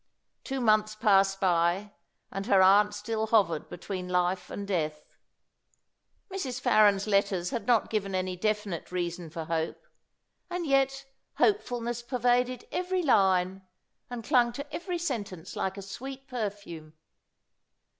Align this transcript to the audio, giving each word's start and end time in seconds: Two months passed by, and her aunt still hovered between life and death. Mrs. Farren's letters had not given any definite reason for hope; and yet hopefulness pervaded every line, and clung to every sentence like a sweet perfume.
Two 0.43 0.59
months 0.61 0.95
passed 0.95 1.39
by, 1.39 1.91
and 2.31 2.47
her 2.47 2.59
aunt 2.63 2.95
still 2.95 3.27
hovered 3.27 3.69
between 3.69 4.09
life 4.09 4.49
and 4.49 4.67
death. 4.67 5.13
Mrs. 6.31 6.59
Farren's 6.59 7.05
letters 7.05 7.51
had 7.51 7.67
not 7.67 7.91
given 7.91 8.15
any 8.15 8.35
definite 8.35 8.91
reason 8.91 9.29
for 9.29 9.45
hope; 9.45 9.85
and 10.49 10.65
yet 10.65 11.05
hopefulness 11.35 12.01
pervaded 12.01 12.67
every 12.71 13.03
line, 13.03 13.61
and 14.09 14.23
clung 14.23 14.51
to 14.53 14.73
every 14.73 14.97
sentence 14.97 15.55
like 15.55 15.77
a 15.77 15.83
sweet 15.83 16.27
perfume. 16.27 16.95